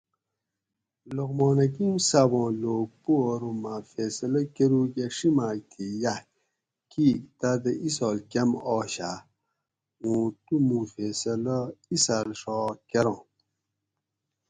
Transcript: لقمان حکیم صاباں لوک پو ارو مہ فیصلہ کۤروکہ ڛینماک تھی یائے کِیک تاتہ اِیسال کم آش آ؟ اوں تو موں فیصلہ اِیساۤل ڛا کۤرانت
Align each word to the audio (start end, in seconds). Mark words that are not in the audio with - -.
لقمان 1.15 1.57
حکیم 1.65 1.95
صاباں 2.09 2.49
لوک 2.61 2.89
پو 3.03 3.13
ارو 3.29 3.51
مہ 3.61 3.73
فیصلہ 3.93 4.41
کۤروکہ 4.55 5.05
ڛینماک 5.15 5.59
تھی 5.71 5.85
یائے 6.03 6.25
کِیک 6.91 7.21
تاتہ 7.39 7.71
اِیسال 7.83 8.17
کم 8.31 8.49
آش 8.75 8.95
آ؟ 9.11 9.13
اوں 10.03 10.23
تو 10.45 10.53
موں 10.67 10.85
فیصلہ 10.95 11.57
اِیساۤل 11.91 12.27
ڛا 12.41 12.57
کۤرانت 12.89 13.31